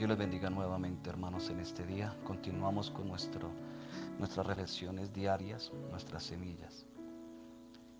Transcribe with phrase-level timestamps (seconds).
[0.00, 2.16] Dios les bendiga nuevamente, hermanos, en este día.
[2.24, 3.50] Continuamos con nuestro,
[4.18, 6.86] nuestras reflexiones diarias, nuestras semillas.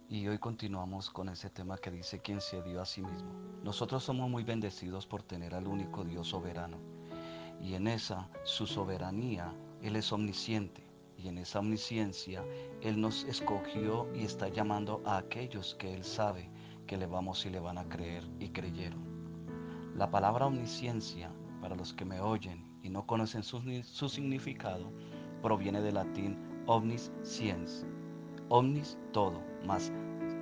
[0.08, 3.30] Y hoy continuamos con ese tema que dice quien se dio a sí mismo.
[3.62, 6.78] Nosotros somos muy bendecidos por tener al único Dios soberano.
[7.60, 10.82] Y en esa, su soberanía, Él es omnisciente.
[11.19, 12.42] Y en esa omnisciencia,
[12.80, 16.48] Él nos escogió y está llamando a aquellos que Él sabe
[16.87, 19.05] que le vamos y le van a creer y creyeron.
[19.96, 24.92] La palabra omnisciencia para los que me oyen y no conocen su, significado,
[25.42, 27.87] proviene del latín omnis sciens.
[28.48, 29.92] Omnis todo, más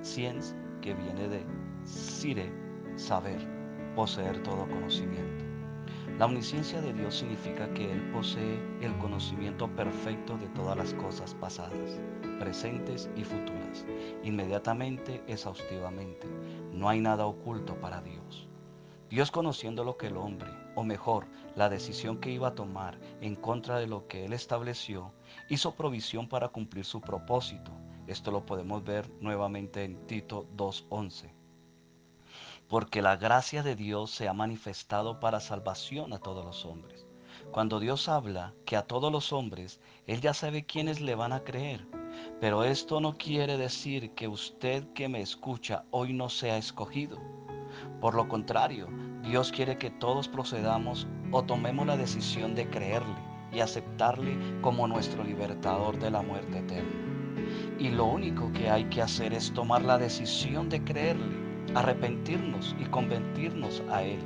[0.01, 1.45] sciens que viene de
[1.83, 2.51] sire,
[2.95, 3.39] saber,
[3.95, 5.45] poseer todo conocimiento.
[6.17, 11.33] La omnisciencia de Dios significa que Él posee el conocimiento perfecto de todas las cosas
[11.35, 12.01] pasadas,
[12.39, 13.85] presentes y futuras,
[14.23, 16.27] inmediatamente, exhaustivamente.
[16.73, 18.49] No hay nada oculto para Dios.
[19.09, 23.35] Dios conociendo lo que el hombre, o mejor, la decisión que iba a tomar en
[23.35, 25.11] contra de lo que él estableció,
[25.49, 27.71] hizo provisión para cumplir su propósito.
[28.05, 31.31] Esto lo podemos ver nuevamente en Tito 2.11.
[32.67, 37.07] Porque la gracia de Dios se ha manifestado para salvación a todos los hombres.
[37.51, 41.43] Cuando Dios habla que a todos los hombres, Él ya sabe quiénes le van a
[41.43, 41.87] creer.
[42.39, 47.38] Pero esto no quiere decir que usted que me escucha hoy no sea escogido.
[48.01, 48.87] Por lo contrario,
[49.23, 53.15] Dios quiere que todos procedamos o tomemos la decisión de creerle
[53.51, 56.89] y aceptarle como nuestro libertador de la muerte eterna.
[57.77, 61.35] Y lo único que hay que hacer es tomar la decisión de creerle,
[61.75, 64.19] arrepentirnos y convertirnos a Él.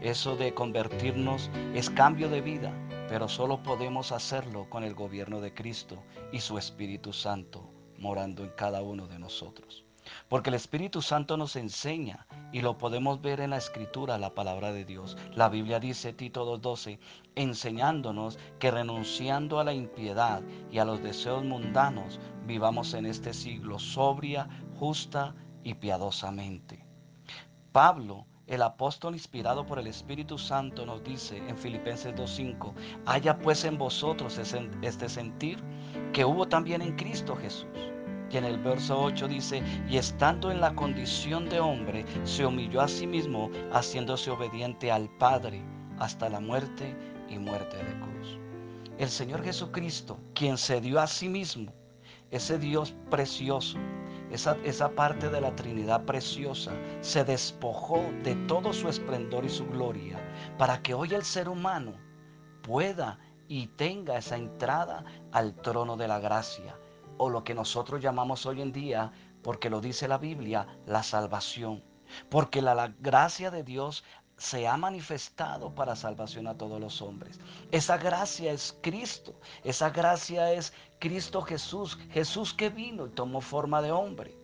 [0.00, 2.72] Eso de convertirnos es cambio de vida,
[3.08, 8.50] pero solo podemos hacerlo con el gobierno de Cristo y su Espíritu Santo morando en
[8.50, 9.84] cada uno de nosotros.
[10.28, 14.72] Porque el Espíritu Santo nos enseña y lo podemos ver en la escritura, la palabra
[14.72, 15.16] de Dios.
[15.34, 16.98] La Biblia dice, Tito 2.12,
[17.34, 23.78] enseñándonos que renunciando a la impiedad y a los deseos mundanos, vivamos en este siglo
[23.78, 24.48] sobria,
[24.78, 26.84] justa y piadosamente.
[27.72, 32.74] Pablo el apóstol inspirado por el Espíritu Santo nos dice en Filipenses 2.5,
[33.06, 34.38] haya pues en vosotros
[34.82, 35.62] este sentir
[36.12, 37.68] que hubo también en Cristo Jesús
[38.30, 42.80] y en el verso 8 dice, y estando en la condición de hombre, se humilló
[42.80, 45.62] a sí mismo, haciéndose obediente al Padre
[45.98, 46.96] hasta la muerte
[47.28, 48.38] y muerte de cruz.
[48.98, 51.72] El Señor Jesucristo, quien se dio a sí mismo,
[52.30, 53.78] ese Dios precioso,
[54.30, 56.70] esa, esa parte de la Trinidad preciosa,
[57.00, 60.18] se despojó de todo su esplendor y su gloria
[60.56, 61.94] para que hoy el ser humano
[62.62, 63.18] pueda
[63.48, 66.76] y tenga esa entrada al trono de la gracia
[67.22, 71.84] o lo que nosotros llamamos hoy en día, porque lo dice la Biblia, la salvación.
[72.30, 74.04] Porque la, gracia de Dios
[74.38, 77.38] se ha manifestado para salvación a todos los hombres.
[77.72, 79.38] Esa gracia es Cristo.
[79.64, 81.98] Esa gracia es Cristo Jesús.
[82.10, 84.34] Jesús que vino y tomó forma de hombre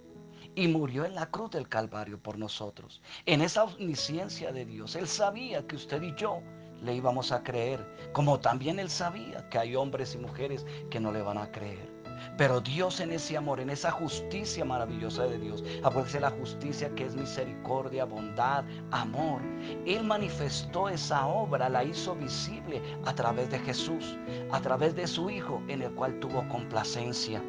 [0.55, 3.01] y murió en la cruz del Calvario por nosotros.
[3.25, 6.43] En esa omnisciencia de Dios, Él sabía que usted y yo
[6.83, 11.11] le íbamos a creer, como también Él sabía que hay hombres y mujeres que no
[11.11, 11.96] le van a creer.
[12.37, 17.07] Pero Dios en ese amor, en esa justicia maravillosa de Dios, acuérdense la justicia que
[17.07, 19.41] es misericordia, bondad, amor.
[19.87, 24.17] Él manifestó esa obra, la hizo visible a través de Jesús,
[24.51, 27.43] a través de su Hijo, en el cual tuvo complacencia.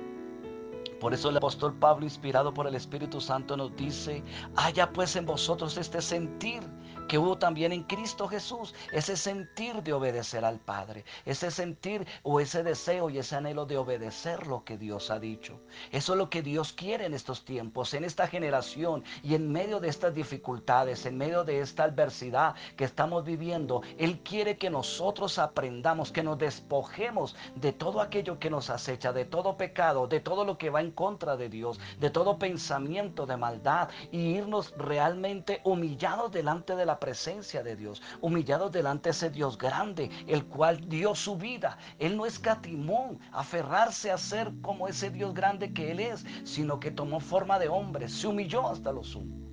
[1.00, 4.24] Por eso el apóstol Pablo, inspirado por el Espíritu Santo, nos dice,
[4.56, 6.64] haya pues en vosotros este sentir
[7.07, 12.40] que hubo también en Cristo Jesús, ese sentir de obedecer al Padre, ese sentir o
[12.40, 15.59] ese deseo y ese anhelo de obedecer lo que Dios ha dicho.
[15.91, 19.79] Eso es lo que Dios quiere en estos tiempos, en esta generación y en medio
[19.79, 23.81] de estas dificultades, en medio de esta adversidad que estamos viviendo.
[23.97, 29.25] Él quiere que nosotros aprendamos, que nos despojemos de todo aquello que nos acecha, de
[29.25, 33.38] todo pecado, de todo lo que va en contra de Dios, de todo pensamiento de
[33.38, 39.30] maldad y irnos realmente humillados delante de la presencia de Dios, humillados delante de ese
[39.30, 41.77] Dios grande, el cual dio su vida.
[42.00, 46.92] Él no escatimó aferrarse a ser como ese Dios grande que Él es, sino que
[46.92, 49.47] tomó forma de hombre, se humilló hasta lo sumo.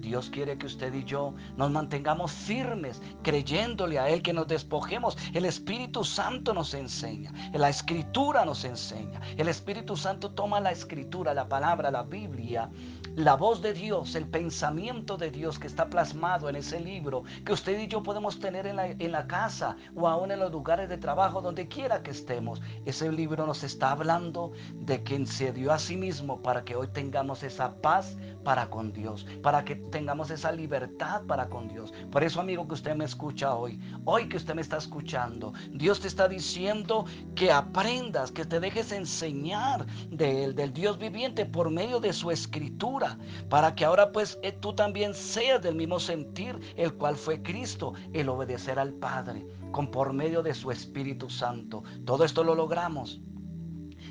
[0.00, 5.16] Dios quiere que usted y yo nos mantengamos firmes, creyéndole a Él, que nos despojemos.
[5.34, 9.20] El Espíritu Santo nos enseña, la Escritura nos enseña.
[9.36, 12.70] El Espíritu Santo toma la Escritura, la palabra, la Biblia
[13.18, 17.52] la voz de Dios, el pensamiento de Dios que está plasmado en ese libro, que
[17.52, 20.88] usted y yo podemos tener en la, en la, casa o aún en los lugares
[20.88, 22.62] de trabajo, donde quiera que estemos.
[22.86, 26.86] Ese libro nos está hablando de quien se dio a sí mismo para que hoy
[26.86, 28.16] tengamos esa paz
[28.48, 31.92] para con Dios, para que tengamos esa libertad para con Dios.
[32.10, 36.00] Por eso, amigo, que usted me escucha hoy, hoy que usted me está escuchando, Dios
[36.00, 37.04] te está diciendo
[37.34, 42.30] que aprendas, que te dejes enseñar de Él, del Dios viviente, por medio de su
[42.30, 43.18] escritura,
[43.50, 47.92] para que ahora pues eh, tú también seas del mismo sentir, el cual fue Cristo,
[48.14, 51.82] el obedecer al Padre, con por medio de su Espíritu Santo.
[52.06, 53.20] Todo esto lo logramos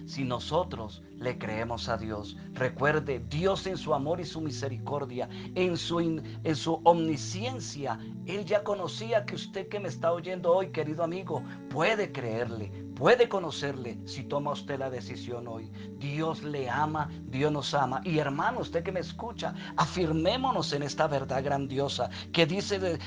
[0.07, 2.38] si nosotros le creemos a Dios.
[2.54, 8.63] Recuerde, Dios en su amor y su misericordia, en su, en su omnisciencia, Él ya
[8.63, 14.24] conocía que usted que me está oyendo hoy, querido amigo, puede creerle, puede conocerle si
[14.24, 15.69] toma usted la decisión hoy.
[16.00, 18.01] Dios le ama, Dios nos ama.
[18.06, 22.98] Y hermano, usted que me escucha, afirmémonos en esta verdad grandiosa que dice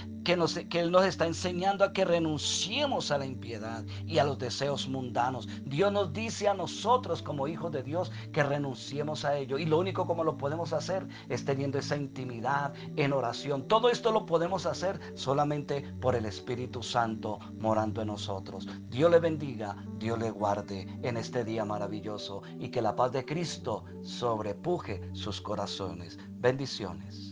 [0.68, 4.88] que, Él nos está enseñando a que renunciemos a la impiedad y a los deseos
[4.88, 5.48] mundanos.
[5.64, 9.58] Dios nos dice a nosotros como hijos de Dios que renunciemos a ello.
[9.58, 13.66] Y lo único como lo podemos hacer es teniendo esa intimidad en oración.
[13.68, 18.68] Todo esto lo podemos hacer solamente por el Espíritu Santo morando en nosotros.
[18.88, 23.24] Dios le bendiga Dios le guarde en este día maravilloso y que la paz de
[23.24, 26.18] Cristo sobrepuje sus corazones.
[26.38, 27.29] Bendiciones.